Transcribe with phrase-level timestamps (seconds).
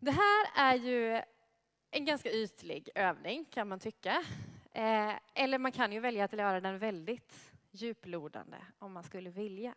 [0.00, 1.22] Det här är ju
[1.90, 4.24] en ganska ytlig övning kan man tycka.
[4.72, 9.74] Eh, eller man kan ju välja att göra den väldigt djuplodande om man skulle vilja.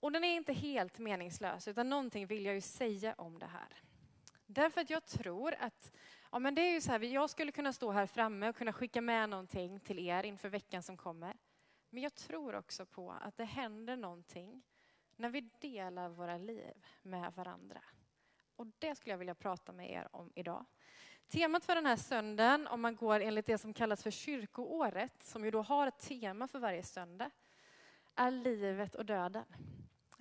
[0.00, 3.82] Och den är inte helt meningslös, utan någonting vill jag ju säga om det här.
[4.46, 5.92] Därför att jag tror att,
[6.32, 8.72] ja men det är ju så här, jag skulle kunna stå här framme och kunna
[8.72, 11.36] skicka med någonting till er inför veckan som kommer.
[11.90, 14.62] Men jag tror också på att det händer någonting
[15.16, 17.82] när vi delar våra liv med varandra.
[18.62, 20.64] Och det skulle jag vilja prata med er om idag.
[21.28, 25.44] Temat för den här söndagen, om man går enligt det som kallas för kyrkoåret, som
[25.44, 27.30] ju då har ett tema för varje söndag,
[28.14, 29.44] är livet och döden.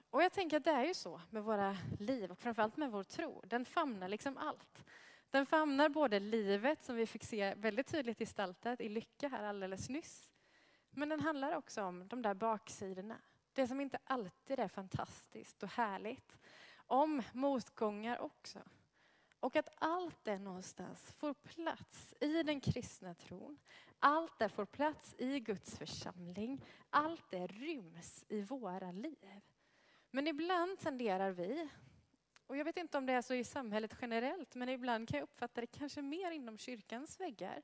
[0.10, 3.04] Och jag tänker att det är ju så med våra liv och framförallt med vår
[3.04, 3.42] tro.
[3.46, 4.86] Den famnar liksom allt.
[5.30, 9.90] Den famnar både livet som vi fick se väldigt tydligt gestaltat i Lycka här alldeles
[9.90, 10.32] nyss.
[10.92, 13.18] Men den handlar också om de där baksidorna.
[13.54, 16.38] Det som inte alltid är fantastiskt och härligt.
[16.92, 18.60] Om motgångar också.
[19.40, 23.58] Och att allt det någonstans får plats i den kristna tron.
[24.00, 26.66] Allt det får plats i Guds församling.
[26.90, 29.42] Allt det ryms i våra liv.
[30.12, 31.70] Men ibland tenderar vi,
[32.48, 35.24] och jag vet inte om det är så i samhället generellt, men ibland kan jag
[35.24, 37.62] uppfatta det kanske mer inom kyrkans väggar.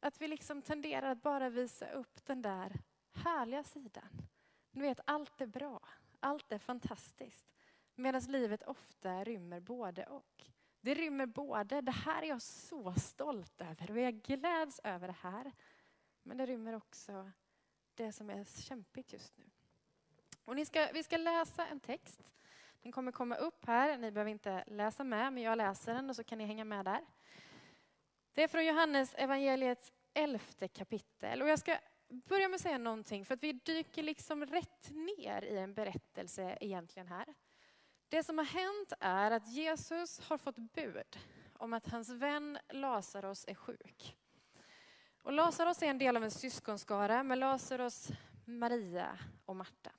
[0.00, 2.80] Att vi liksom tenderar att bara visa upp den där
[3.12, 4.28] härliga sidan.
[4.70, 5.80] Ni vet, allt är bra,
[6.20, 7.46] allt är fantastiskt.
[8.00, 10.44] Medan livet ofta rymmer både och.
[10.80, 15.16] Det rymmer både, det här är jag så stolt över och jag gläds över det
[15.20, 15.52] här.
[16.22, 17.30] Men det rymmer också
[17.94, 19.44] det som är kämpigt just nu.
[20.44, 22.32] Och ni ska, vi ska läsa en text.
[22.80, 23.98] Den kommer komma upp här.
[23.98, 26.84] Ni behöver inte läsa med, men jag läser den och så kan ni hänga med
[26.84, 27.06] där.
[28.32, 31.42] Det är från Johannes evangeliets elfte kapitel.
[31.42, 31.78] Och jag ska
[32.08, 36.58] börja med att säga någonting, för att vi dyker liksom rätt ner i en berättelse
[36.60, 37.34] egentligen här.
[38.10, 41.18] Det som har hänt är att Jesus har fått bud
[41.52, 44.16] om att hans vän Lazarus är sjuk.
[45.22, 48.08] Och Lazarus är en del av en syskonskara med Lazarus,
[48.44, 49.90] Maria och Marta.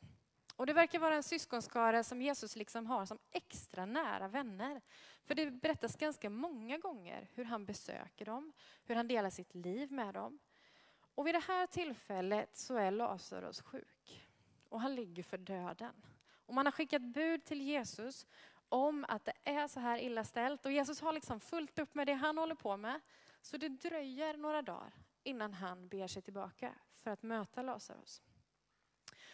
[0.55, 4.81] Och det verkar vara en syskonskara som Jesus liksom har som extra nära vänner.
[5.23, 9.91] För det berättas ganska många gånger hur han besöker dem, hur han delar sitt liv
[9.91, 10.39] med dem.
[11.15, 14.29] Och vid det här tillfället så är Lazarus sjuk
[14.69, 16.05] och han ligger för döden.
[16.51, 18.27] Och man har skickat bud till Jesus
[18.69, 22.07] om att det är så här illa ställt och Jesus har liksom fullt upp med
[22.07, 22.99] det han håller på med.
[23.41, 28.21] Så det dröjer några dagar innan han ber sig tillbaka för att möta Lazarus.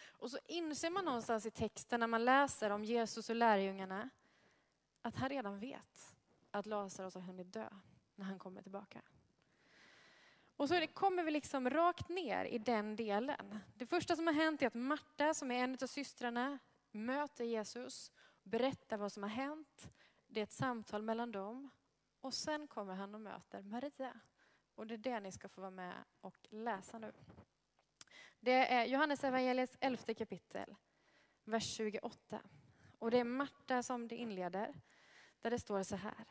[0.08, 4.10] Och så inser man någonstans i texten när man läser om Jesus och lärjungarna
[5.02, 6.16] att han redan vet
[6.50, 7.68] att Lazarus har hunnit dö
[8.14, 9.02] när han kommer tillbaka.
[10.56, 13.58] Och så kommer vi liksom rakt ner i den delen.
[13.74, 16.58] Det första som har hänt är att Marta, som är en av systrarna,
[16.98, 19.90] möter Jesus, berättar vad som har hänt.
[20.26, 21.70] Det är ett samtal mellan dem.
[22.20, 24.20] Och sen kommer han och möter Maria.
[24.74, 27.12] Och det är det ni ska få vara med och läsa nu.
[28.40, 30.76] Det är Johannes evangeliets elfte kapitel,
[31.44, 32.42] vers 28.
[32.98, 34.80] Och det är Marta som det inleder,
[35.40, 36.24] där det står så här.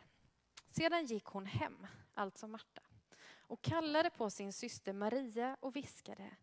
[0.72, 2.82] Sedan gick hon hem, alltså Marta,
[3.40, 6.38] och kallade på sin syster Maria och viskade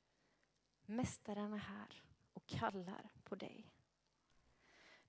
[0.86, 2.02] Mästaren är här
[2.32, 3.70] och kallar på dig.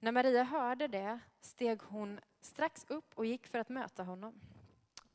[0.05, 4.41] När Maria hörde det steg hon strax upp och gick för att möta honom.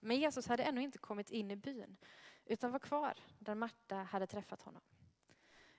[0.01, 1.97] Men Jesus hade ännu inte kommit in i byn
[2.45, 4.83] utan var kvar där Marta hade träffat honom.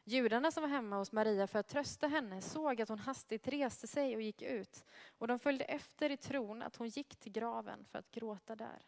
[0.03, 3.87] Judarna som var hemma hos Maria för att trösta henne såg att hon hastigt reste
[3.87, 4.85] sig och gick ut
[5.17, 8.85] och de följde efter i tron att hon gick till graven för att gråta där.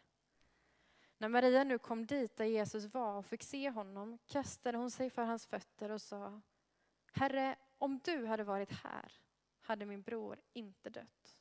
[1.18, 5.10] När Maria nu kom dit där Jesus var och fick se honom kastade hon sig
[5.10, 6.40] för hans fötter och sa
[7.12, 9.23] Herre, om du hade varit här
[9.64, 11.38] hade min bror inte dött.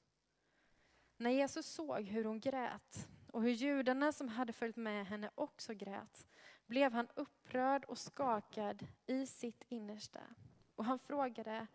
[1.18, 5.74] När Jesus såg hur hon grät och hur judarna som hade följt med henne också
[5.74, 6.28] grät
[6.66, 10.22] blev han upprörd och skakad i sitt innersta.
[10.76, 11.68] Och han frågade,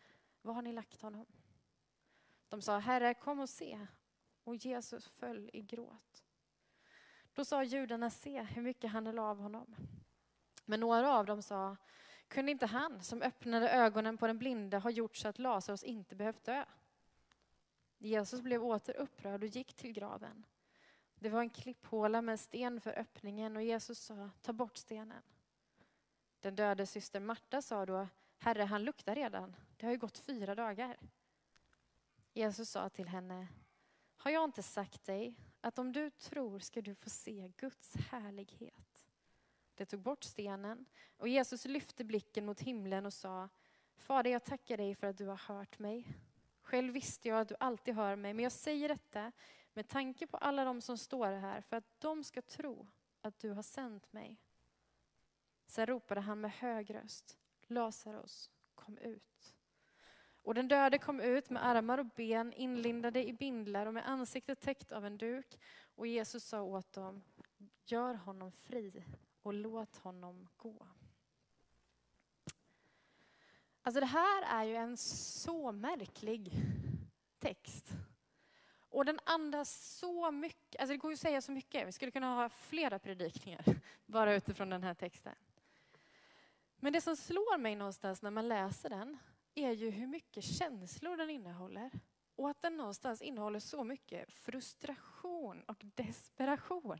[0.42, 1.26] var har ni lagt honom?
[2.48, 3.86] De sa, Herre kom och se.
[4.44, 6.24] Och Jesus föll i gråt.
[7.32, 9.76] Då sa judarna, se hur mycket han höll av honom.
[10.64, 11.76] Men några av dem sa,
[12.28, 16.16] kunde inte han som öppnade ögonen på den blinde ha gjort så att Lazarus inte
[16.16, 16.64] behövt dö?
[17.98, 20.46] Jesus blev åter upprörd och gick till graven.
[21.14, 25.22] Det var en klipphåla med en sten för öppningen och Jesus sa, ta bort stenen.
[26.40, 28.08] Den döde syster Marta sa då,
[28.38, 29.56] Herre, han luktar redan.
[29.76, 30.96] Det har ju gått fyra dagar.
[32.32, 33.48] Jesus sa till henne,
[34.16, 38.87] har jag inte sagt dig att om du tror ska du få se Guds härlighet?
[39.78, 40.86] De tog bort stenen
[41.16, 43.48] och Jesus lyfte blicken mot himlen och sa,
[43.96, 46.06] Fader, jag tackar dig för att du har hört mig.
[46.62, 49.32] Själv visste jag att du alltid hör mig, men jag säger detta
[49.72, 52.86] med tanke på alla de som står här för att de ska tro
[53.20, 54.36] att du har sänt mig.
[55.66, 59.54] Sen ropade han med hög röst, Lazarus, kom ut.
[60.42, 64.60] Och den döde kom ut med armar och ben inlindade i bindlar och med ansiktet
[64.60, 65.58] täckt av en duk.
[65.94, 67.22] Och Jesus sa åt dem,
[67.84, 69.04] gör honom fri
[69.42, 70.86] och låt honom gå.
[73.82, 76.52] Alltså det här är ju en så märklig
[77.38, 77.92] text.
[78.90, 81.88] Och den andas så mycket, alltså det går ju att säga så mycket.
[81.88, 83.64] Vi skulle kunna ha flera predikningar
[84.06, 85.34] bara utifrån den här texten.
[86.76, 89.18] Men det som slår mig någonstans när man läser den
[89.54, 91.90] är ju hur mycket känslor den innehåller.
[92.36, 96.98] Och att den någonstans innehåller så mycket frustration och desperation.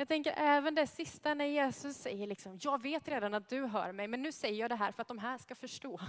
[0.00, 3.92] Jag tänker även det sista när Jesus säger liksom, jag vet redan att du hör
[3.92, 6.00] mig, men nu säger jag det här för att de här ska förstå.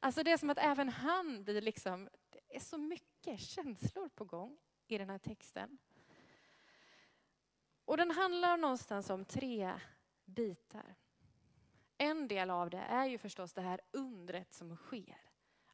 [0.00, 4.24] Alltså det är som att även han blir liksom, det är så mycket känslor på
[4.24, 5.78] gång i den här texten.
[7.84, 9.72] Och den handlar någonstans om tre
[10.24, 10.94] bitar.
[11.98, 15.18] En del av det är ju förstås det här undret som sker.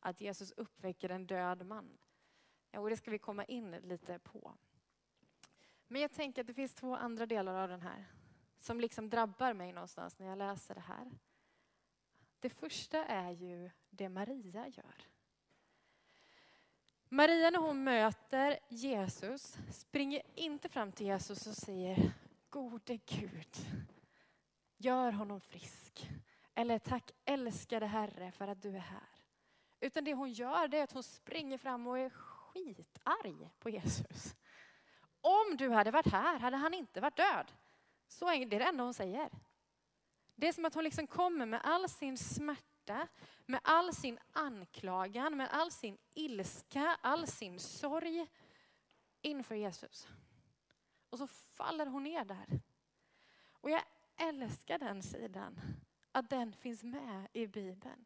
[0.00, 1.98] Att Jesus uppväcker en död man.
[2.70, 4.54] Ja, och det ska vi komma in lite på.
[5.92, 8.06] Men jag tänker att det finns två andra delar av den här
[8.60, 11.10] som liksom drabbar mig någonstans när jag läser det här.
[12.40, 15.08] Det första är ju det Maria gör.
[17.08, 22.12] Maria när hon möter Jesus springer inte fram till Jesus och säger
[22.50, 23.56] Gode Gud,
[24.76, 26.10] gör honom frisk.
[26.54, 29.08] Eller tack älskade Herre för att du är här.
[29.80, 34.36] Utan det hon gör det är att hon springer fram och är skitarg på Jesus.
[35.20, 37.52] Om du hade varit här hade han inte varit död.
[38.08, 39.30] Så är det, det enda hon säger.
[40.34, 43.08] Det är som att hon liksom kommer med all sin smärta,
[43.46, 48.26] med all sin anklagan, med all sin ilska, all sin sorg
[49.22, 50.08] inför Jesus.
[51.10, 52.60] Och så faller hon ner där.
[53.50, 53.82] Och jag
[54.16, 55.60] älskar den sidan,
[56.12, 58.04] att den finns med i Bibeln.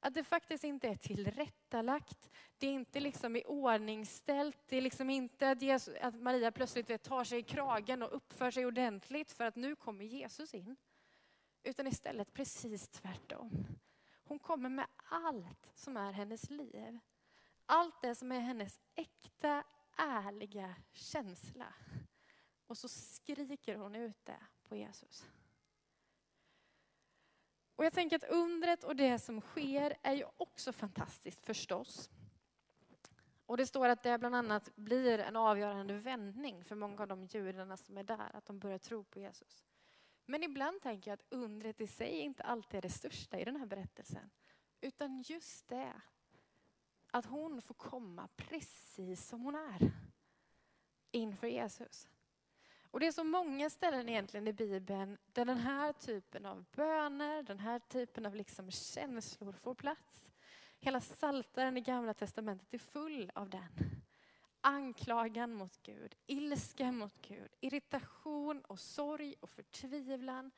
[0.00, 5.10] Att det faktiskt inte är tillrättalagt, det är inte liksom i ordningställt, det är liksom
[5.10, 9.44] inte att, Jesus, att Maria plötsligt tar sig i kragen och uppför sig ordentligt för
[9.44, 10.76] att nu kommer Jesus in.
[11.62, 13.66] Utan istället precis tvärtom.
[14.24, 16.98] Hon kommer med allt som är hennes liv.
[17.66, 19.64] Allt det som är hennes äkta,
[19.96, 21.74] ärliga känsla.
[22.66, 25.26] Och så skriker hon ut det på Jesus.
[27.80, 32.10] Och jag tänker att undret och det som sker är ju också fantastiskt förstås.
[33.46, 37.24] Och det står att det bland annat blir en avgörande vändning för många av de
[37.24, 39.64] judarna som är där, att de börjar tro på Jesus.
[40.26, 43.56] Men ibland tänker jag att undret i sig inte alltid är det största i den
[43.56, 44.30] här berättelsen.
[44.80, 45.92] Utan just det,
[47.10, 49.92] att hon får komma precis som hon är
[51.10, 52.08] inför Jesus.
[52.90, 57.42] Och det är så många ställen egentligen i Bibeln där den här typen av böner,
[57.42, 60.32] den här typen av liksom känslor får plats.
[60.78, 64.02] Hela Psaltaren i Gamla Testamentet är full av den.
[64.60, 70.50] Anklagan mot Gud, ilska mot Gud, irritation och sorg och förtvivlan.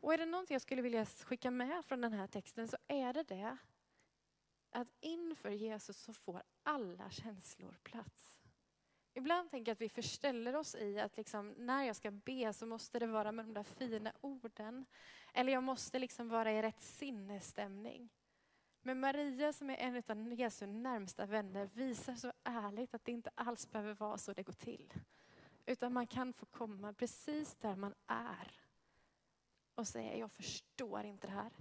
[0.00, 3.12] Och är det någonting jag skulle vilja skicka med från den här texten så är
[3.12, 3.56] det det
[4.70, 8.37] att inför Jesus så får alla känslor plats.
[9.18, 12.66] Ibland tänker jag att vi förställer oss i att liksom, när jag ska be så
[12.66, 14.86] måste det vara med de där fina orden.
[15.34, 18.08] Eller jag måste liksom vara i rätt sinnesstämning.
[18.82, 23.30] Men Maria som är en av Jesu närmsta vänner visar så ärligt att det inte
[23.34, 24.92] alls behöver vara så det går till.
[25.66, 28.52] Utan man kan få komma precis där man är
[29.74, 31.52] och säga, jag förstår inte det här.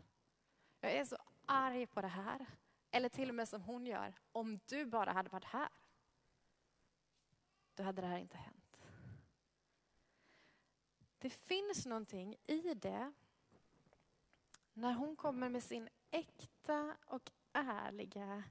[0.82, 2.46] Jag är så arg på det här.
[2.92, 5.70] Eller till och med som hon gör, om du bara hade varit här
[7.78, 8.80] då hade det här inte hänt.
[11.18, 13.14] Det finns någonting i det
[14.74, 18.44] när hon kommer med sin äkta och ärliga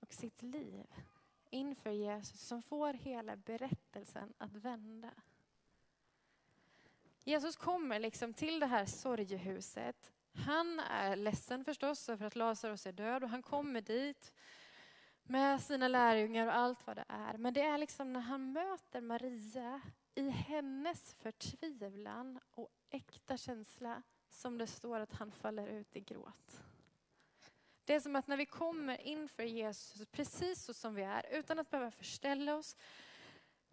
[0.00, 0.86] och sitt liv
[1.50, 5.10] inför Jesus som får hela berättelsen att vända.
[7.24, 10.12] Jesus kommer liksom till det här sorgehuset.
[10.32, 14.32] Han är ledsen förstås för att Lazarus är död och han kommer dit
[15.24, 17.38] med sina lärjungar och allt vad det är.
[17.38, 19.80] Men det är liksom när han möter Maria
[20.14, 26.62] i hennes förtvivlan och äkta känsla som det står att han faller ut i gråt.
[27.84, 31.58] Det är som att när vi kommer inför Jesus precis så som vi är utan
[31.58, 32.76] att behöva förställa oss.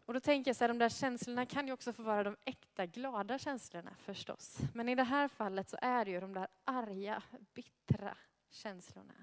[0.06, 2.38] Och då tänker jag så här, de där känslorna kan ju också få vara de
[2.46, 4.60] äkta glada känslorna förstås.
[4.74, 8.18] Men i det här fallet så är det ju de där arga, bittra
[8.50, 9.14] känslorna.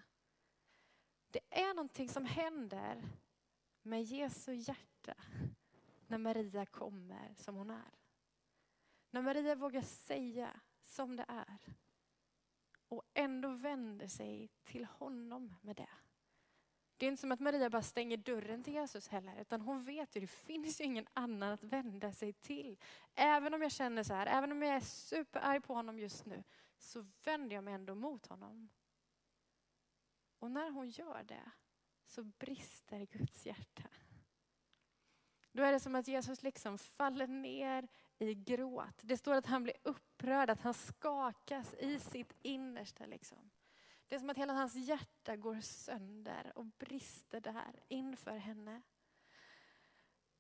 [1.31, 3.03] Det är någonting som händer
[3.83, 5.15] med Jesu hjärta
[6.07, 7.95] när Maria kommer som hon är.
[9.11, 11.59] När Maria vågar säga som det är
[12.89, 15.89] och ändå vänder sig till honom med det.
[16.97, 20.17] Det är inte som att Maria bara stänger dörren till Jesus heller, utan hon vet
[20.17, 22.79] ju, det finns ju ingen annan att vända sig till.
[23.15, 26.45] Även om jag känner så här, även om jag är superarg på honom just nu,
[26.79, 28.69] så vänder jag mig ändå mot honom.
[30.39, 31.51] Och när hon gör det,
[32.07, 33.89] så brister Guds hjärta.
[35.53, 39.01] Då är det som att Jesus liksom faller ner i gråt.
[39.03, 43.07] Det står att han blir upprörd, att han skakas i sitt innersta.
[43.07, 43.51] Liksom.
[44.09, 48.83] Det är som att hela hans hjärta går sönder och brister där inför henne.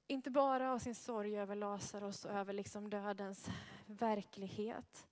[0.06, 3.50] Inte bara av sin sorg över Lazarus och över liksom dödens
[3.86, 5.08] verklighet,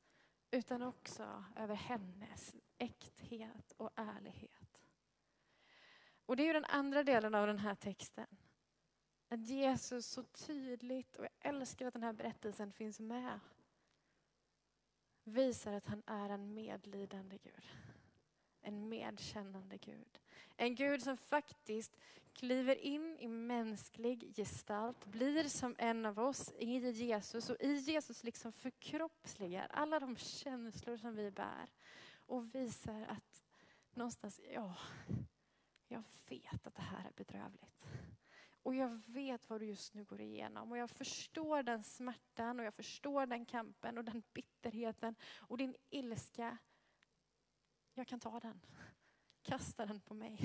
[0.51, 4.56] utan också över hennes äkthet och ärlighet.
[6.27, 8.27] Och det är ju den andra delen av den här texten.
[9.29, 13.41] Att Jesus så tydligt, och jag älskar att den här berättelsen finns med,
[15.25, 17.67] visar att han är en medlidande Gud.
[18.63, 20.19] En medkännande Gud.
[20.57, 21.97] En Gud som faktiskt
[22.33, 28.25] kliver in i mänsklig gestalt, blir som en av oss i Jesus och i Jesus
[28.25, 31.71] liksom förkroppsligar alla de känslor som vi bär
[32.27, 33.45] och visar att
[33.95, 34.77] någonstans, ja,
[35.89, 37.85] jag vet att det här är bedrövligt.
[38.63, 42.67] Och jag vet vad du just nu går igenom och jag förstår den smärtan och
[42.67, 46.59] jag förstår den kampen och den bitterheten och din ilska.
[47.95, 48.61] Jag kan ta den.
[49.43, 50.39] Kasta den på mig.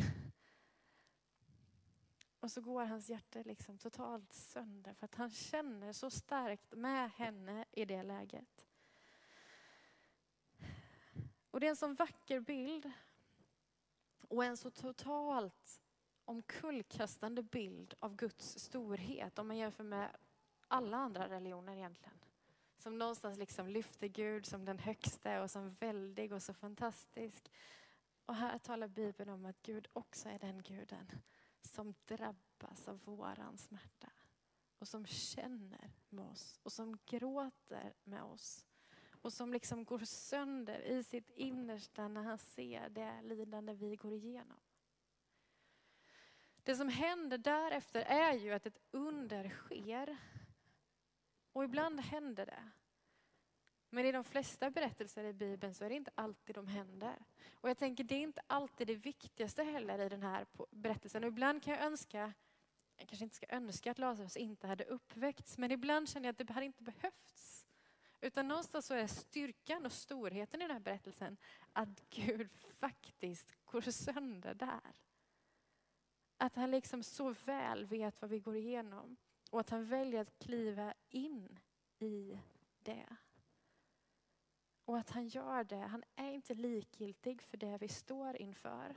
[2.39, 7.11] Och så går hans hjärta liksom totalt sönder för att han känner så starkt med
[7.11, 8.67] henne i det läget.
[11.51, 12.91] Och det är en sån vacker bild
[14.31, 15.81] och en så totalt
[16.25, 20.15] omkullkastande bild av Guds storhet om man jämför med
[20.67, 22.17] alla andra religioner egentligen.
[22.77, 27.51] Som någonstans liksom lyfter Gud som den högsta och som väldig och så fantastisk.
[28.25, 31.11] Och här talar Bibeln om att Gud också är den guden
[31.61, 34.11] som drabbas av våran smärta.
[34.79, 38.65] Och som känner med oss och som gråter med oss.
[39.21, 44.13] Och som liksom går sönder i sitt innersta när han ser det lidande vi går
[44.13, 44.59] igenom.
[46.63, 50.17] Det som händer därefter är ju att ett under sker.
[51.53, 52.71] Och ibland händer det.
[53.89, 57.25] Men i de flesta berättelser i Bibeln så är det inte alltid de händer.
[57.53, 61.23] Och jag tänker det är inte alltid det viktigaste heller i den här berättelsen.
[61.23, 62.33] Och ibland kan jag önska,
[62.97, 66.47] jag kanske inte ska önska att Lazarus inte hade uppväckts, men ibland känner jag att
[66.47, 67.65] det hade inte behövts.
[68.21, 71.37] Utan någonstans så är styrkan och storheten i den här berättelsen
[71.73, 72.49] att Gud
[72.79, 75.01] faktiskt går sönder där.
[76.37, 79.17] Att han liksom så väl vet vad vi går igenom
[79.49, 81.59] och att han väljer att kliva in
[81.99, 82.39] i
[82.83, 83.15] det.
[84.85, 88.95] Och att han gör det, han är inte likgiltig för det vi står inför.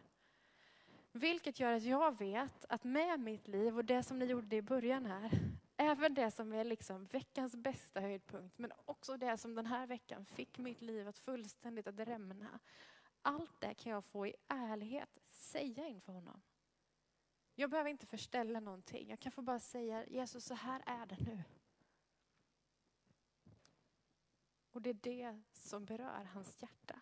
[1.12, 4.62] Vilket gör att jag vet att med mitt liv och det som ni gjorde i
[4.62, 5.30] början här,
[5.76, 10.26] även det som är liksom veckans bästa höjdpunkt, men också det som den här veckan
[10.26, 12.60] fick mitt liv att fullständigt att rämna.
[13.22, 16.42] Allt det kan jag få i ärlighet säga inför honom.
[17.54, 19.10] Jag behöver inte förställa någonting.
[19.10, 21.42] Jag kan få bara säga Jesus, så här är det nu.
[24.70, 27.00] Och det är det som berör hans hjärta.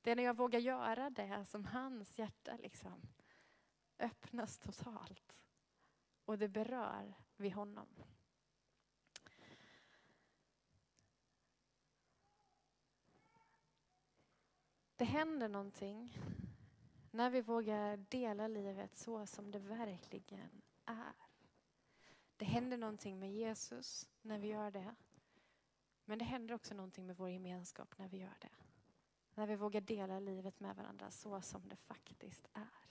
[0.00, 3.02] Det är när jag vågar göra det som hans hjärta liksom
[3.98, 5.36] öppnas totalt.
[6.24, 7.86] Och det berör vid honom.
[14.96, 16.18] Det händer någonting
[17.10, 21.12] när vi vågar dela livet så som det verkligen är.
[22.36, 24.94] Det händer någonting med Jesus när vi gör det.
[26.04, 28.52] Men det händer också någonting med vår gemenskap när vi gör det.
[29.34, 32.86] När vi vågar dela livet med varandra så som det faktiskt är.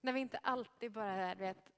[0.00, 1.72] När vi inte alltid bara vet,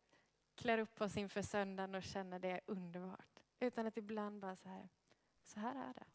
[0.61, 3.41] klär upp oss inför söndagen och känner det är underbart.
[3.61, 4.89] Utan att ibland bara så här,
[5.43, 6.07] så här är det.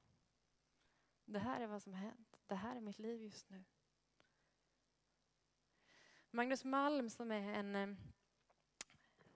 [1.25, 2.39] Det här är vad som har hänt.
[2.47, 3.63] Det här är mitt liv just nu.
[6.31, 7.95] Magnus Malm som är en eh,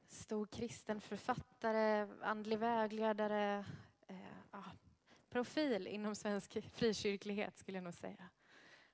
[0.08, 3.66] stor kristen författare, andlig vägledare,
[4.08, 4.18] eh,
[4.51, 4.63] ja,
[5.30, 8.30] profil inom svensk frikyrklighet skulle jag nog säga.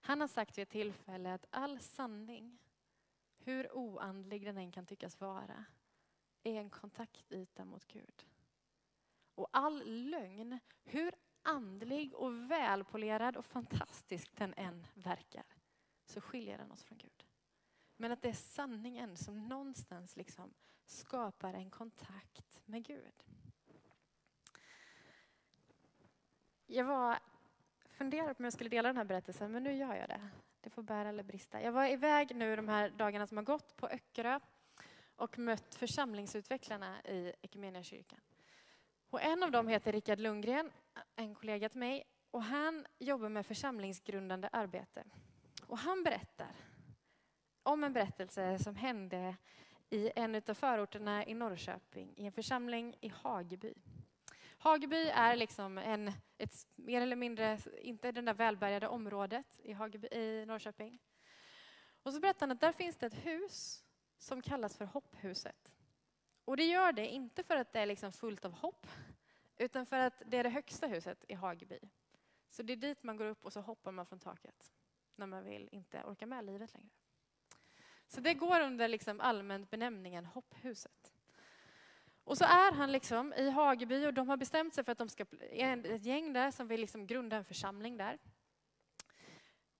[0.02, 2.60] Han har sagt vid ett tillfälle att all sanning,
[3.38, 5.66] hur oandlig den än kan tyckas vara,
[6.46, 8.26] är en kontaktyta mot Gud.
[9.36, 11.12] Och all lögn, hur
[11.42, 15.46] andlig och välpolerad och fantastisk den än verkar,
[16.06, 17.26] så skiljer den oss från Gud.
[17.98, 20.54] Men att det är sanningen som någonstans liksom
[20.86, 23.24] skapar en kontakt med Gud.
[26.66, 27.20] Jag var
[27.88, 30.30] funderade på om jag skulle dela den här berättelsen, men nu gör jag det.
[30.62, 31.62] Det får bära eller brista.
[31.62, 34.40] Jag var iväg nu de här dagarna som har gått på Öckerö
[35.16, 38.20] och mött församlingsutvecklarna i Equmeniakyrkan.
[39.10, 40.72] Och en av dem heter Rickard Lundgren,
[41.16, 45.04] en kollega till mig, och han jobbar med församlingsgrundande arbete.
[45.68, 46.56] Och han berättar
[47.64, 49.36] om en berättelse som hände
[49.90, 53.74] i en av förorterna i Norrköping, i en församling i Hageby.
[54.58, 60.08] Hageby är liksom en, ett mer eller mindre, inte det där välbärgade området i, Hageby,
[60.08, 61.00] i Norrköping.
[62.04, 63.85] Och så berättar han att där finns det ett hus
[64.18, 65.74] som kallas för Hopphuset.
[66.46, 68.88] Och det gör det inte för att det är liksom fullt av hopp,
[69.58, 71.80] utan för att det är det högsta huset i Hageby.
[72.50, 74.74] Så det är dit man går upp och så hoppar man från taket
[75.16, 76.90] när man vill inte orka med livet längre.
[78.08, 81.14] Så det går under liksom allmänt benämningen Hopphuset.
[82.24, 85.10] Och så är han liksom i Hageby och de har bestämt sig för att de
[85.10, 88.20] ska, ett gäng där som vill liksom grunda en församling där.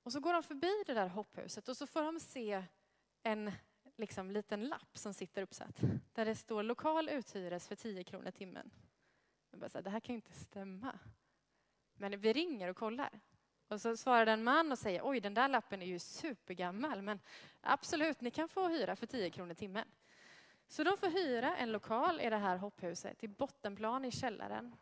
[0.04, 2.64] Och så går de förbi det där hopphuset och så får de se
[3.24, 3.52] en
[3.96, 5.82] liksom, liten lapp som sitter uppsatt.
[6.14, 8.72] Där det står lokal uthyres för 10 kronor timmen.
[9.52, 11.00] Jag bara så här, det här kan ju inte stämma.
[11.94, 13.20] Men vi ringer och kollar.
[13.68, 17.20] Och så svarar en man och säger oj den där lappen är ju supergammal men
[17.62, 19.88] absolut ni kan få hyra för 10 kronor timmen.
[20.68, 24.76] Så de får hyra en lokal i det här hopphuset i bottenplan i källaren.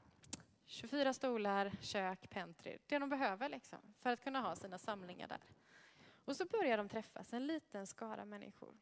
[0.65, 2.77] 24 stolar, kök, pentry.
[2.88, 5.41] Det de behöver liksom, för att kunna ha sina samlingar där.
[6.25, 8.75] Och så börjar de träffas, en liten skara människor.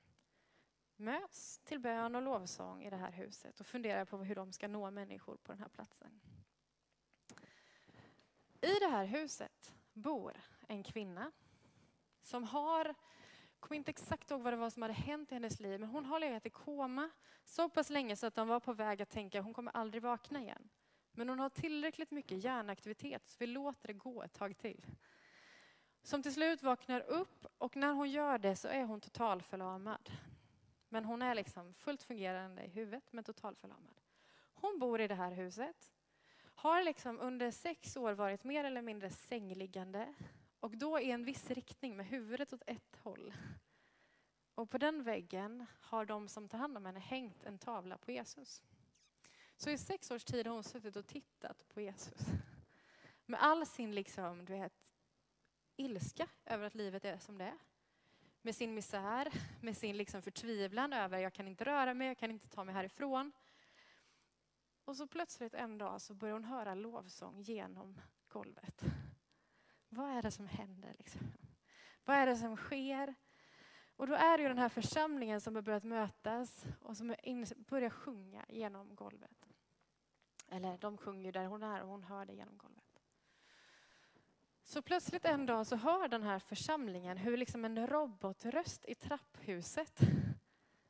[1.02, 4.68] Möts till bön och lovsång i det här huset och funderar på hur de ska
[4.68, 6.22] nå människor på den här platsen.
[8.62, 11.32] I det här huset bor en kvinna
[12.22, 12.96] som har
[13.60, 16.06] kommer inte exakt ihåg vad det var som hade hänt i hennes liv, men hon
[16.06, 17.10] har legat i koma
[17.44, 20.04] så pass länge så att de var på väg att tänka att hon kommer aldrig
[20.04, 20.70] vakna igen.
[21.12, 24.86] Men hon har tillräckligt mycket hjärnaktivitet så vi låter det gå ett tag till.
[26.04, 30.12] Som till slut vaknar upp och när hon gör det så är hon totalförlamad.
[30.94, 34.02] Men hon är liksom fullt fungerande i huvudet men totalförlamad.
[34.54, 35.92] Hon bor i det här huset.
[36.42, 40.14] Har liksom under sex år varit mer eller mindre sängliggande
[40.60, 43.34] och då i en viss riktning med huvudet åt ett håll.
[44.56, 48.12] Och på den väggen har de som tar hand om henne hängt en tavla på
[48.12, 48.64] Jesus.
[49.56, 52.22] Så i sex års tid har hon suttit och tittat på Jesus.
[53.26, 54.92] Med all sin liksom, du vet,
[55.76, 57.58] ilska över att livet är som det är.
[58.42, 59.28] Med sin misär,
[59.62, 62.76] med sin liksom förtvivlan över jag kan inte röra mig, jag kan inte ta mig
[62.76, 63.32] härifrån.
[64.86, 68.84] Och så plötsligt en dag så börjar hon höra lovsång genom golvet.
[69.90, 70.96] Vad är det som händer?
[70.98, 71.34] Liksom?
[72.06, 73.16] Vad är det som sker?
[73.96, 77.16] Och då är det ju den här församlingen som har börjat mötas och som
[77.58, 79.48] börjar sjunga genom golvet.
[80.48, 82.81] Eller de sjunger där hon är och hon hör det genom golvet.
[84.72, 90.00] Så plötsligt en dag så hör den här församlingen hur liksom en robotröst i trapphuset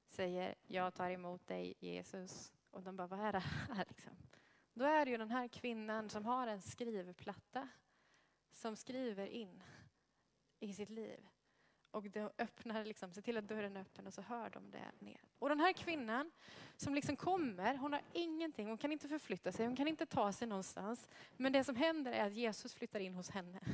[0.09, 2.53] säger jag tar emot dig Jesus.
[2.71, 3.85] Och de bara, vad är det här?
[3.87, 4.11] Liksom.
[4.73, 7.67] Då är det ju den här kvinnan som har en skrivplatta
[8.51, 9.63] som skriver in
[10.59, 11.27] i sitt liv.
[11.91, 14.91] Och de öppnar, liksom, ser till att dörren är öppen och så hör de det
[14.99, 15.21] ner.
[15.39, 16.31] Och den här kvinnan
[16.77, 20.31] som liksom kommer, hon har ingenting, hon kan inte förflytta sig, hon kan inte ta
[20.31, 21.09] sig någonstans.
[21.37, 23.59] Men det som händer är att Jesus flyttar in hos henne.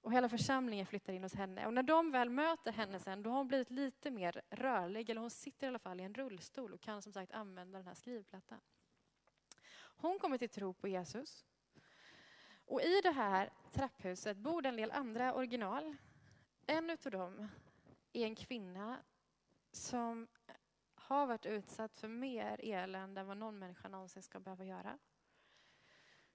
[0.00, 1.66] Och hela församlingen flyttar in hos henne.
[1.66, 5.20] Och när de väl möter henne sen, då har hon blivit lite mer rörlig, eller
[5.20, 7.94] hon sitter i alla fall i en rullstol och kan som sagt använda den här
[7.94, 8.60] skrivplattan.
[9.96, 11.46] Hon kommer till tro på Jesus.
[12.66, 15.96] Och i det här trapphuset bor det en del andra original.
[16.66, 17.48] En av dem
[18.12, 18.98] är en kvinna
[19.72, 20.26] som
[20.94, 24.98] har varit utsatt för mer elände än vad någon människa någonsin ska behöva göra.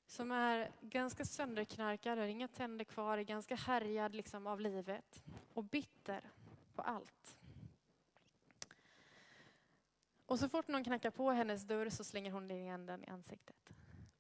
[0.05, 5.63] Som är ganska sönderknarkad, har inga tänder kvar, är ganska härjad liksom av livet och
[5.63, 6.31] bitter
[6.75, 7.37] på allt.
[10.25, 13.69] Och så fort någon knackar på hennes dörr så slänger hon igen den i ansiktet.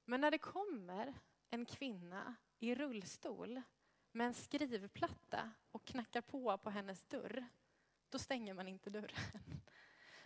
[0.05, 1.13] Men när det kommer
[1.49, 3.61] en kvinna i rullstol
[4.11, 7.45] med en skrivplatta och knackar på på hennes dörr,
[8.09, 9.09] då stänger man inte dörren.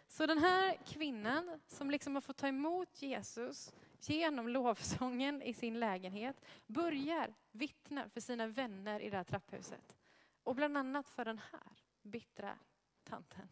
[0.07, 5.79] Så den här kvinnan som liksom har fått ta emot Jesus genom lovsången i sin
[5.79, 9.97] lägenhet börjar vittna för sina vänner i det här trapphuset.
[10.43, 12.57] Och bland annat för den här bittra
[13.03, 13.49] tanten.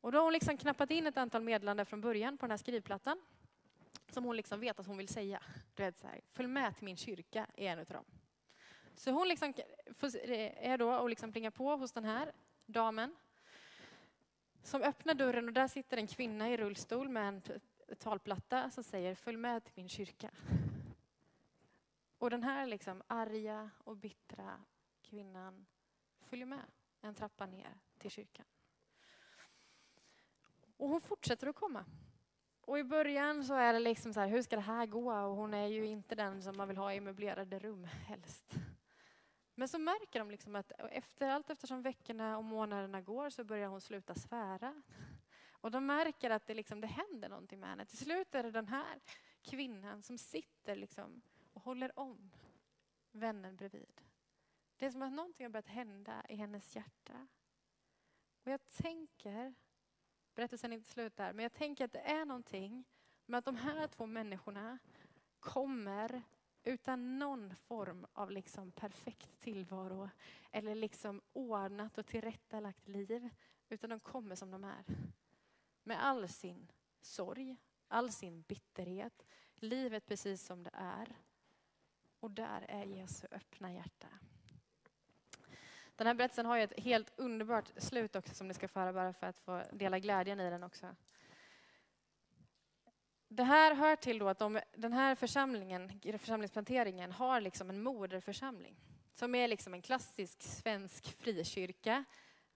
[0.00, 2.58] Och då har hon liksom knappat in ett antal meddelanden från början på den här
[2.58, 3.22] skrivplattan
[4.10, 5.42] som hon liksom vet att hon vill säga.
[5.74, 8.04] Du vet, så här, Följ med till min kyrka är en av dem.
[8.96, 9.54] Så hon liksom
[10.56, 12.32] är då och liksom plingar på hos den här
[12.66, 13.16] damen
[14.62, 17.42] som öppnar dörren och där sitter en kvinna i rullstol med en
[17.98, 20.30] talplatta som säger följ med till min kyrka.
[22.18, 24.60] Och den här liksom arga och bittra
[25.02, 25.66] kvinnan
[26.20, 26.64] följer med
[27.00, 28.46] en trappa ner till kyrkan.
[30.76, 31.84] Och hon fortsätter att komma.
[32.60, 35.12] Och i början så är det liksom så här, hur ska det här gå?
[35.12, 38.54] Och hon är ju inte den som man vill ha i möblerade rum helst.
[39.58, 43.68] Men så märker de liksom att efter allt eftersom veckorna och månaderna går så börjar
[43.68, 44.82] hon sluta svära.
[45.50, 47.86] Och de märker att det, liksom, det händer någonting med henne.
[47.86, 49.00] Till slut är det den här
[49.42, 52.30] kvinnan som sitter liksom och håller om
[53.12, 54.00] vännen bredvid.
[54.76, 57.26] Det är som att någonting har börjat hända i hennes hjärta.
[58.44, 59.54] Och jag tänker,
[60.34, 62.84] berättelsen är inte slut där, men jag tänker att det är någonting
[63.26, 64.78] med att de här två människorna
[65.40, 66.22] kommer
[66.66, 70.10] utan någon form av liksom perfekt tillvaro
[70.50, 73.30] eller liksom ordnat och tillrättalagt liv.
[73.68, 74.84] Utan de kommer som de är.
[75.82, 77.56] Med all sin sorg,
[77.88, 81.16] all sin bitterhet, livet precis som det är.
[82.20, 84.08] Och där är Jesu öppna hjärta.
[85.96, 88.92] Den här berättelsen har ju ett helt underbart slut också som ni ska få höra
[88.92, 90.96] bara för att få dela glädjen i den också.
[93.28, 98.76] Det här hör till då att de, den här församlingen, församlingsplanteringen har liksom en moderförsamling
[99.14, 102.04] som är liksom en klassisk svensk frikyrka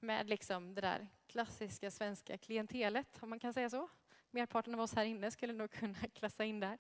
[0.00, 3.88] med liksom det där klassiska svenska klientelet, om man kan säga så.
[4.30, 6.78] Merparten av oss här inne skulle nog kunna klassa in där.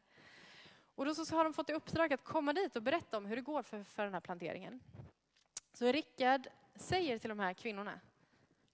[0.94, 3.36] Och då så har de fått i uppdrag att komma dit och berätta om hur
[3.36, 4.80] det går för, för den här planteringen.
[5.72, 8.00] Så Rickard säger till de här kvinnorna,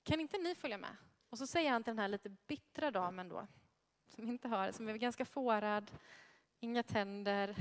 [0.02, 0.96] kan inte ni följa med?
[1.30, 3.46] Och så säger han till den här lite bittra damen då,
[4.08, 5.90] som inte har, som är ganska fårad,
[6.60, 7.56] inga tänder.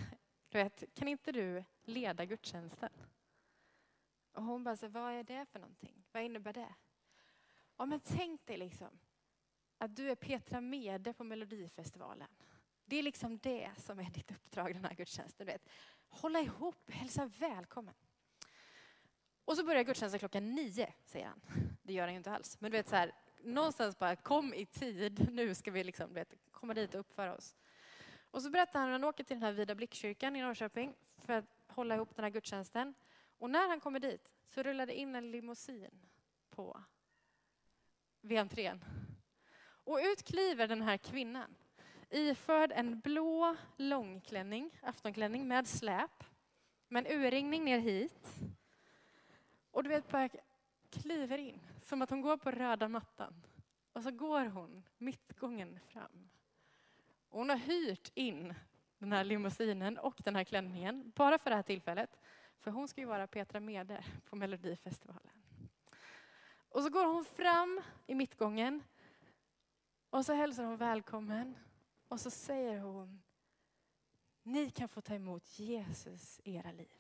[0.49, 2.89] Du vet, kan inte du leda gudstjänsten?
[4.31, 6.03] Och hon bara, så, vad är det för någonting?
[6.11, 6.75] Vad innebär det?
[7.77, 8.99] Ja, men tänk dig liksom
[9.77, 12.27] att du är Petra Mede på Melodifestivalen.
[12.85, 15.45] Det är liksom det som är ditt uppdrag den här gudstjänsten.
[15.45, 15.69] Du vet.
[16.09, 17.93] Hålla ihop, hälsa välkommen.
[19.45, 21.41] Och så börjar gudstjänsten klockan nio, säger han.
[21.83, 22.61] Det gör han ju inte alls.
[22.61, 23.11] Men du vet så här,
[23.45, 27.55] någonstans bara kom i tid, nu ska vi liksom, vet, komma dit och uppföra oss.
[28.31, 31.33] Och så berättar han att han åker till den här Vida Blickkyrkan i Norrköping för
[31.33, 32.93] att hålla ihop den här gudstjänsten.
[33.37, 36.01] Och när han kommer dit så rullar det in en limousin
[36.49, 36.83] på
[38.21, 38.85] vid entrén.
[39.65, 41.55] Och ut kliver den här kvinnan
[42.09, 46.23] iförd en blå långklänning, aftonklänning med släp,
[46.87, 48.39] med en urringning ner hit.
[49.71, 50.29] Och du vet, bara
[50.89, 53.33] kliver in som att hon går på röda mattan.
[53.93, 56.29] Och så går hon mittgången fram.
[57.29, 58.53] Och hon har hyrt in
[58.97, 62.19] den här limousinen och den här klänningen bara för det här tillfället.
[62.59, 65.41] För hon ska ju vara Petra Mede på Melodifestivalen.
[66.69, 68.83] Och så går hon fram i mittgången
[70.09, 71.57] och så hälsar hon välkommen.
[72.07, 73.21] Och så säger hon,
[74.43, 76.97] ni kan få ta emot Jesus i era liv.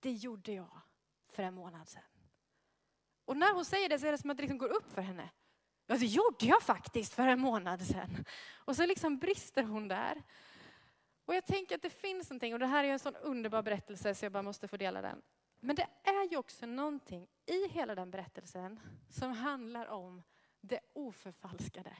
[0.00, 0.80] Det gjorde jag
[1.28, 2.19] för en månad sedan.
[3.30, 5.02] Och när hon säger det så är det som att det liksom går upp för
[5.02, 5.30] henne.
[5.86, 8.24] Ja, det gjorde jag faktiskt för en månad sedan.
[8.54, 10.22] Och så liksom brister hon där.
[11.24, 14.14] Och jag tänker att det finns någonting, och det här är en sån underbar berättelse
[14.14, 15.22] så jag bara måste få dela den.
[15.60, 20.22] Men det är ju också någonting i hela den berättelsen som handlar om
[20.60, 21.96] det oförfalskade.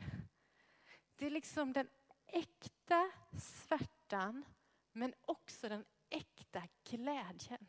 [1.17, 1.89] Det är liksom den
[2.27, 4.45] äkta svärtan
[4.93, 7.67] men också den äkta glädjen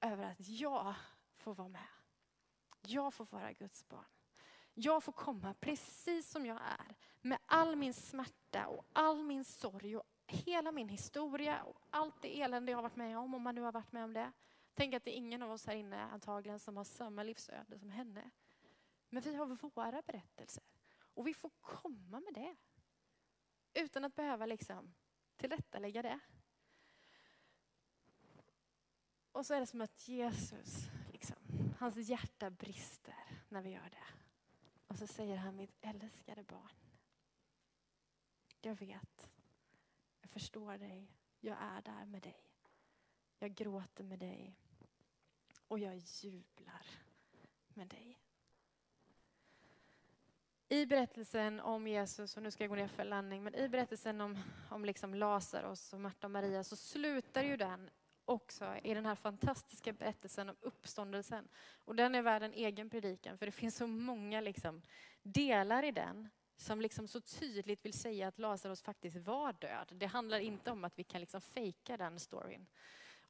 [0.00, 0.94] över att jag
[1.36, 1.99] får vara med.
[2.80, 4.04] Jag får vara Guds barn.
[4.74, 9.96] Jag får komma precis som jag är med all min smärta och all min sorg
[9.96, 13.54] och hela min historia och allt det elände jag har varit med om, om man
[13.54, 14.32] nu har varit med om det.
[14.74, 17.90] Tänk att det är ingen av oss här inne antagligen som har samma livsöde som
[17.90, 18.30] henne.
[19.08, 20.64] Men vi har våra berättelser
[21.14, 22.56] och vi får komma med det.
[23.74, 24.94] Utan att behöva liksom
[25.36, 26.20] tillrättalägga det.
[29.32, 30.90] Och så är det som att Jesus,
[31.78, 34.20] hans hjärta brister när vi gör det.
[34.86, 36.70] Och så säger han, mitt älskade barn.
[38.60, 39.30] Jag vet,
[40.20, 41.08] jag förstår dig,
[41.40, 42.42] jag är där med dig.
[43.38, 44.56] Jag gråter med dig
[45.68, 46.86] och jag jublar
[47.74, 48.18] med dig.
[50.68, 54.20] I berättelsen om Jesus, och nu ska jag gå ner för landning, men i berättelsen
[54.20, 54.38] om,
[54.70, 57.90] om liksom Lazarus och Marta och Maria så slutar ju den
[58.30, 61.48] också i den här fantastiska berättelsen om uppståndelsen.
[61.84, 64.82] Och den är värd en egen predikan, för det finns så många liksom
[65.22, 69.92] delar i den som liksom så tydligt vill säga att Lazarus faktiskt var död.
[69.92, 72.66] Det handlar inte om att vi kan liksom fejka den storyn.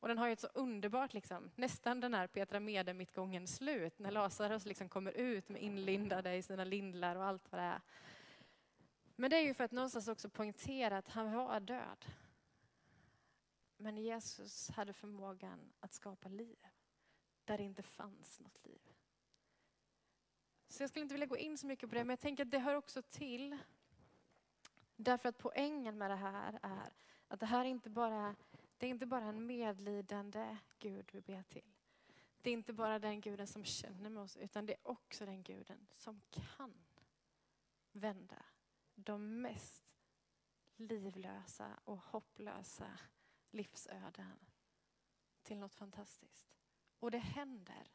[0.01, 3.99] Och den har ju ett så underbart, liksom, nästan den här Petra Mede mittgången slut,
[3.99, 7.81] när Lazarus liksom kommer ut med inlindade i sina lindlar och allt vad det är.
[9.17, 12.07] Men det är ju för att någonstans också poängtera att han var död.
[13.81, 16.59] Men Jesus hade förmågan att skapa liv
[17.45, 18.81] där det inte fanns något liv.
[20.69, 22.51] Så jag skulle inte vilja gå in så mycket på det, men jag tänker att
[22.51, 23.59] det hör också till.
[24.97, 26.93] Därför att poängen med det här är
[27.29, 28.37] att det här är inte bara,
[28.79, 31.75] det är inte bara en medlidande Gud vi ber till.
[32.43, 35.43] Det är inte bara den guden som känner med oss, utan det är också den
[35.43, 36.75] guden som kan
[37.93, 38.45] vända
[38.95, 39.85] de mest
[40.77, 42.99] livlösa och hopplösa
[43.51, 44.47] livsöden
[45.43, 46.49] till något fantastiskt.
[46.99, 47.91] Och det händer.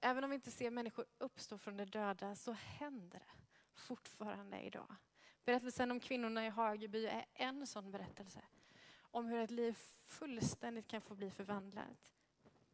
[0.00, 3.32] Även om vi inte ser människor uppstå från de döda så händer det
[3.72, 4.94] fortfarande idag.
[5.44, 8.42] Berättelsen om kvinnorna i Hageby är en sån berättelse.
[9.00, 12.12] Om hur ett liv fullständigt kan få bli förvandlat.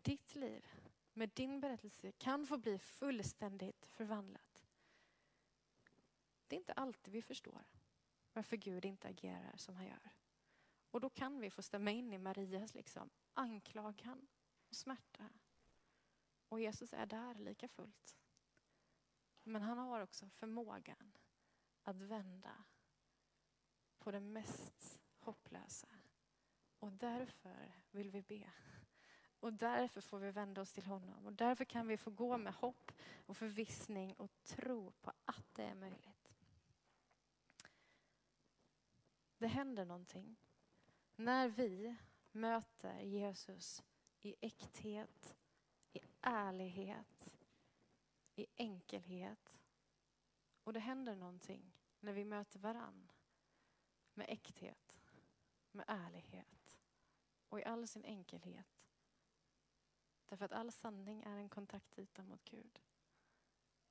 [0.02, 0.66] Ditt liv
[1.12, 4.66] med din berättelse kan få bli fullständigt förvandlat.
[6.46, 7.64] Det är inte alltid vi förstår
[8.32, 10.10] varför Gud inte agerar som han gör.
[10.90, 14.28] Och då kan vi få stämma in i Marias liksom, anklagan
[14.68, 15.28] och smärta.
[16.48, 18.16] Och Jesus är där lika fullt.
[19.42, 21.12] Men han har också förmågan
[21.82, 22.64] att vända
[23.98, 25.88] på det mest hopplösa.
[26.78, 28.50] Och därför vill vi be.
[29.40, 31.26] Och därför får vi vända oss till honom.
[31.26, 32.92] Och därför kan vi få gå med hopp
[33.26, 36.34] och förvissning och tro på att det är möjligt.
[39.38, 40.36] Det händer någonting
[41.18, 41.96] när vi
[42.32, 43.82] möter Jesus
[44.20, 45.36] i äkthet,
[45.92, 47.38] i ärlighet,
[48.34, 49.60] i enkelhet.
[50.64, 53.12] Och det händer någonting när vi möter varann
[54.14, 54.96] med äkthet,
[55.72, 56.78] med ärlighet
[57.48, 58.86] och i all sin enkelhet.
[60.26, 62.80] Därför att all sanning är en kontaktyta mot Gud.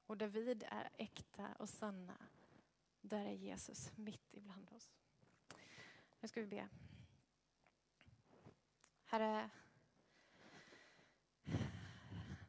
[0.06, 2.28] Och där vi är äkta och sanna,
[3.02, 4.98] där är Jesus mitt ibland oss.
[6.20, 6.70] Nu ska vi be.
[9.10, 9.50] Herre,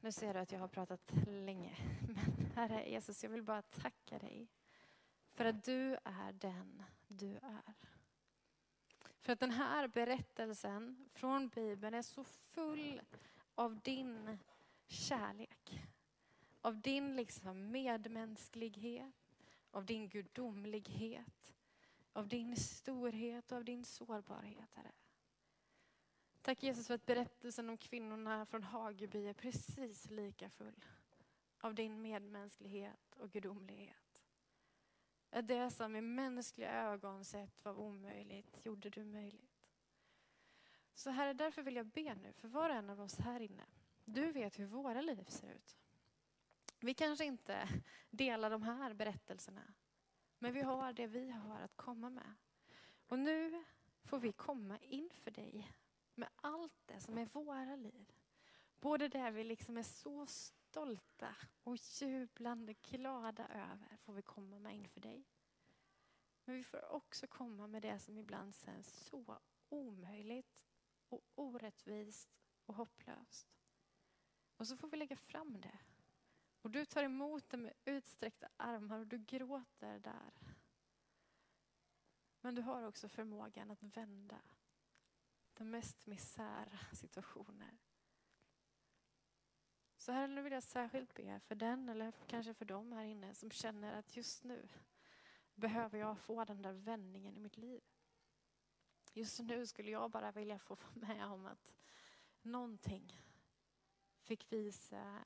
[0.00, 1.76] nu ser du att jag har pratat länge.
[2.08, 4.48] Men Herre Jesus, jag vill bara tacka dig
[5.30, 7.74] för att du är den du är.
[9.20, 13.00] För att den här berättelsen från Bibeln är så full
[13.54, 14.38] av din
[14.86, 15.82] kärlek.
[16.60, 19.36] Av din liksom medmänsklighet,
[19.70, 21.54] av din gudomlighet,
[22.12, 24.92] av din storhet och av din sårbarhet, Herre.
[26.48, 30.84] Tack Jesus för att berättelsen om kvinnorna från Hageby är precis lika full
[31.60, 34.22] av din medmänsklighet och gudomlighet.
[35.30, 39.70] Att det som i mänskliga ögon sett var omöjligt gjorde du möjligt.
[40.94, 43.64] Så Herre, därför vill jag be nu för var och en av oss här inne.
[44.04, 45.76] Du vet hur våra liv ser ut.
[46.80, 47.68] Vi kanske inte
[48.10, 49.74] delar de här berättelserna,
[50.38, 52.34] men vi har det vi har att komma med.
[53.08, 53.64] Och nu
[54.02, 55.72] får vi komma inför dig
[56.18, 58.12] med allt det som är våra liv.
[58.80, 64.76] Både det vi liksom är så stolta och jublande glada över får vi komma med
[64.76, 65.24] inför dig.
[66.44, 70.60] Men vi får också komma med det som ibland känns så omöjligt
[71.08, 72.28] och orättvist
[72.66, 73.46] och hopplöst.
[74.56, 75.78] Och så får vi lägga fram det.
[76.62, 80.32] Och du tar emot det med utsträckta armar och du gråter där.
[82.40, 84.40] Men du har också förmågan att vända
[85.58, 87.78] de mest misära situationer.
[89.96, 93.34] Så här nu vill jag särskilt be för den eller kanske för dem här inne
[93.34, 94.68] som känner att just nu
[95.54, 97.82] behöver jag få den där vändningen i mitt liv.
[99.12, 101.74] Just nu skulle jag bara vilja få vara med om att
[102.42, 103.22] någonting
[104.20, 105.22] fick visa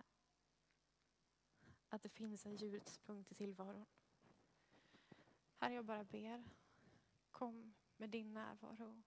[1.88, 3.86] att det finns en ljuspunkt i tillvaron.
[5.56, 6.44] Här jag bara ber,
[7.30, 9.02] kom med din närvaro.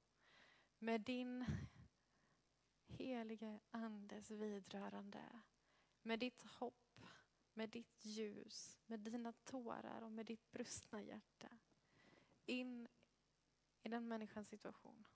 [0.86, 1.46] Med din
[2.88, 5.42] helige Andes vidrörande.
[6.02, 7.02] Med ditt hopp,
[7.54, 11.58] med ditt ljus, med dina tårar och med ditt brustna hjärta.
[12.46, 12.88] In
[13.84, 15.08] i den människans situation.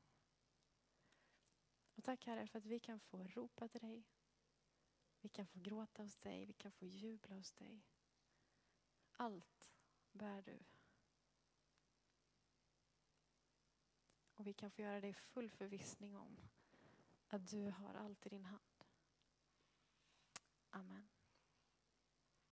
[1.95, 4.03] Och tack Herre för att vi kan få ropa till dig.
[5.21, 7.85] Vi kan få gråta hos dig, vi kan få jubla hos dig.
[9.11, 9.71] Allt
[10.11, 10.59] bär du.
[14.39, 16.37] Och vi kan få göra det i full förvissning om
[17.27, 18.83] att du har allt i din hand.
[20.69, 21.07] Amen.